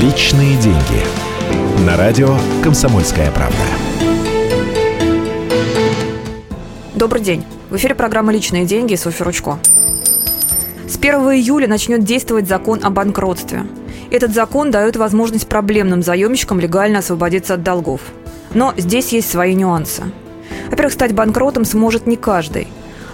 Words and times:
Личные 0.00 0.56
деньги. 0.58 1.84
На 1.84 1.96
радио 1.96 2.36
«Комсомольская 2.62 3.32
правда». 3.32 3.56
Добрый 6.94 7.20
день. 7.20 7.44
В 7.68 7.74
эфире 7.74 7.96
программа 7.96 8.32
«Личные 8.32 8.64
деньги» 8.64 8.94
Софья 8.94 9.24
Ручко. 9.24 9.58
С 10.86 10.96
1 10.98 11.14
июля 11.32 11.66
начнет 11.66 12.04
действовать 12.04 12.46
закон 12.46 12.78
о 12.84 12.90
банкротстве. 12.90 13.66
Этот 14.12 14.32
закон 14.32 14.70
дает 14.70 14.94
возможность 14.94 15.48
проблемным 15.48 16.04
заемщикам 16.04 16.60
легально 16.60 17.00
освободиться 17.00 17.54
от 17.54 17.64
долгов. 17.64 18.00
Но 18.54 18.74
здесь 18.76 19.08
есть 19.08 19.28
свои 19.28 19.56
нюансы. 19.56 20.04
Во-первых, 20.70 20.92
стать 20.92 21.12
банкротом 21.12 21.64
сможет 21.64 22.06
не 22.06 22.14
каждый. 22.14 22.68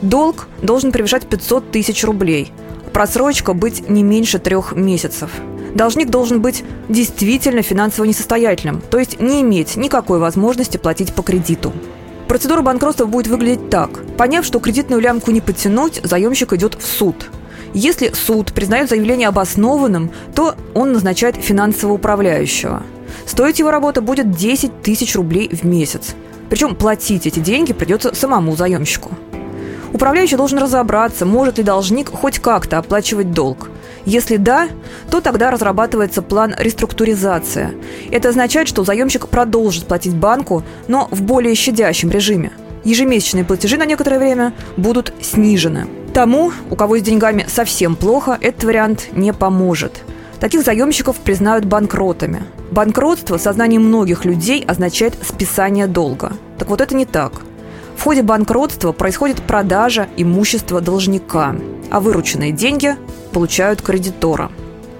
Долг 0.00 0.48
должен 0.62 0.92
превышать 0.92 1.26
500 1.26 1.72
тысяч 1.72 2.04
рублей. 2.04 2.54
Просрочка 2.94 3.52
быть 3.52 3.90
не 3.90 4.02
меньше 4.02 4.38
трех 4.38 4.72
месяцев– 4.72 5.30
должник 5.74 6.10
должен 6.10 6.40
быть 6.40 6.64
действительно 6.88 7.62
финансово 7.62 8.04
несостоятельным, 8.04 8.80
то 8.80 8.98
есть 8.98 9.20
не 9.20 9.42
иметь 9.42 9.76
никакой 9.76 10.18
возможности 10.18 10.76
платить 10.76 11.12
по 11.14 11.22
кредиту. 11.22 11.72
Процедура 12.28 12.62
банкротства 12.62 13.06
будет 13.06 13.26
выглядеть 13.26 13.70
так. 13.70 13.90
Поняв, 14.16 14.44
что 14.44 14.60
кредитную 14.60 15.02
лямку 15.02 15.32
не 15.32 15.40
подтянуть, 15.40 16.00
заемщик 16.04 16.52
идет 16.52 16.76
в 16.80 16.86
суд. 16.86 17.28
Если 17.74 18.12
суд 18.12 18.52
признает 18.52 18.88
заявление 18.88 19.28
обоснованным, 19.28 20.10
то 20.34 20.54
он 20.74 20.92
назначает 20.92 21.36
финансового 21.36 21.96
управляющего. 21.96 22.82
Стоить 23.26 23.58
его 23.58 23.70
работа 23.70 24.00
будет 24.00 24.30
10 24.30 24.82
тысяч 24.82 25.14
рублей 25.16 25.48
в 25.48 25.64
месяц. 25.64 26.14
Причем 26.48 26.74
платить 26.74 27.26
эти 27.26 27.38
деньги 27.38 27.72
придется 27.72 28.14
самому 28.14 28.56
заемщику. 28.56 29.10
Управляющий 29.92 30.36
должен 30.36 30.58
разобраться, 30.58 31.26
может 31.26 31.58
ли 31.58 31.64
должник 31.64 32.10
хоть 32.10 32.38
как-то 32.38 32.78
оплачивать 32.78 33.32
долг. 33.32 33.70
Если 34.04 34.36
да, 34.36 34.68
то 35.10 35.20
тогда 35.20 35.50
разрабатывается 35.50 36.22
план 36.22 36.54
реструктуризации. 36.58 37.70
Это 38.10 38.30
означает, 38.30 38.68
что 38.68 38.84
заемщик 38.84 39.28
продолжит 39.28 39.86
платить 39.86 40.14
банку, 40.14 40.62
но 40.88 41.08
в 41.10 41.22
более 41.22 41.54
щадящем 41.54 42.10
режиме. 42.10 42.52
Ежемесячные 42.84 43.44
платежи 43.44 43.76
на 43.76 43.84
некоторое 43.84 44.18
время 44.18 44.54
будут 44.76 45.12
снижены. 45.20 45.86
Тому, 46.14 46.52
у 46.70 46.76
кого 46.76 46.98
с 46.98 47.02
деньгами 47.02 47.44
совсем 47.46 47.94
плохо, 47.94 48.38
этот 48.40 48.64
вариант 48.64 49.08
не 49.12 49.32
поможет. 49.32 50.02
Таких 50.40 50.62
заемщиков 50.64 51.16
признают 51.16 51.66
банкротами. 51.66 52.42
Банкротство 52.70 53.36
в 53.36 53.42
сознании 53.42 53.78
многих 53.78 54.24
людей 54.24 54.64
означает 54.66 55.14
списание 55.22 55.86
долга. 55.86 56.32
Так 56.58 56.70
вот 56.70 56.80
это 56.80 56.96
не 56.96 57.04
так. 57.04 57.42
В 57.96 58.02
ходе 58.02 58.22
банкротства 58.22 58.92
происходит 58.92 59.42
продажа 59.42 60.08
имущества 60.16 60.80
должника, 60.80 61.54
а 61.90 62.00
вырученные 62.00 62.50
деньги 62.50 62.96
получают 63.30 63.82
кредитора. 63.82 64.50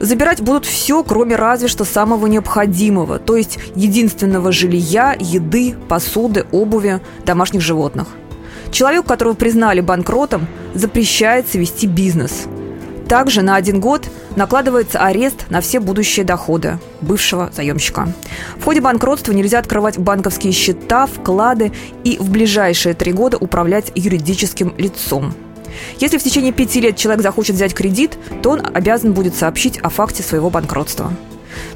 Забирать 0.00 0.40
будут 0.40 0.64
все, 0.64 1.02
кроме 1.02 1.34
разве 1.34 1.66
что 1.66 1.84
самого 1.84 2.26
необходимого, 2.26 3.18
то 3.18 3.36
есть 3.36 3.58
единственного 3.74 4.52
жилья, 4.52 5.16
еды, 5.18 5.74
посуды, 5.88 6.46
обуви, 6.52 7.00
домашних 7.24 7.62
животных. 7.62 8.06
Человек, 8.70 9.06
которого 9.06 9.34
признали 9.34 9.80
банкротом, 9.80 10.46
запрещается 10.74 11.58
вести 11.58 11.86
бизнес. 11.86 12.46
Также 13.08 13.42
на 13.42 13.56
один 13.56 13.80
год 13.80 14.06
накладывается 14.36 15.00
арест 15.00 15.46
на 15.48 15.62
все 15.62 15.80
будущие 15.80 16.24
доходы 16.26 16.78
бывшего 17.00 17.50
заемщика. 17.56 18.12
В 18.58 18.64
ходе 18.64 18.80
банкротства 18.80 19.32
нельзя 19.32 19.58
открывать 19.58 19.98
банковские 19.98 20.52
счета, 20.52 21.06
вклады 21.06 21.72
и 22.04 22.18
в 22.18 22.30
ближайшие 22.30 22.94
три 22.94 23.12
года 23.12 23.38
управлять 23.38 23.90
юридическим 23.94 24.74
лицом– 24.76 25.34
если 25.98 26.18
в 26.18 26.22
течение 26.22 26.52
пяти 26.52 26.80
лет 26.80 26.96
человек 26.96 27.22
захочет 27.22 27.56
взять 27.56 27.74
кредит, 27.74 28.18
то 28.42 28.50
он 28.50 28.62
обязан 28.72 29.12
будет 29.12 29.34
сообщить 29.34 29.78
о 29.78 29.88
факте 29.88 30.22
своего 30.22 30.50
банкротства. 30.50 31.12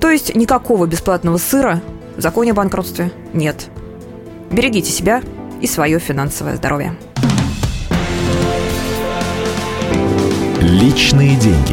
То 0.00 0.10
есть 0.10 0.34
никакого 0.34 0.86
бесплатного 0.86 1.38
сыра 1.38 1.82
в 2.16 2.20
законе 2.20 2.52
о 2.52 2.54
банкротстве 2.54 3.12
нет. 3.32 3.68
Берегите 4.50 4.90
себя 4.90 5.22
и 5.60 5.66
свое 5.66 5.98
финансовое 5.98 6.56
здоровье. 6.56 6.96
Личные 10.60 11.36
деньги. 11.36 11.67